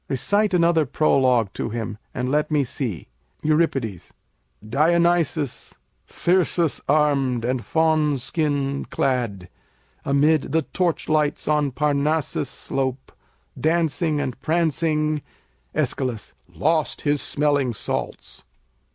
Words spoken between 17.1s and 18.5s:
smelling salts.